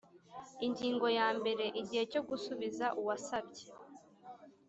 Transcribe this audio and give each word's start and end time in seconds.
Ingingo 0.65 1.07
ya 1.19 1.27
mbere 1.37 1.65
Igihe 1.81 2.03
cyo 2.11 2.21
gusubiza 2.29 2.85
uwasabye 2.99 3.65